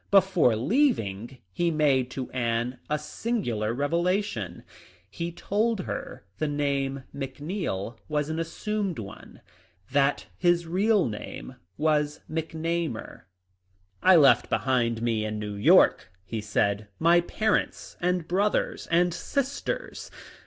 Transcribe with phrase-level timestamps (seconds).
[0.09, 4.63] Before leaving he made to Anne a singular reve lation.
[5.07, 9.41] He told her the name McNeil was an assumed one;
[9.91, 13.25] that his real name was McNamar.
[14.01, 14.09] THE LIFE OF tmCOLN.
[14.09, 19.13] 133" I left behind me in New York," he said," my parents and brothers and
[19.13, 20.09] sisters.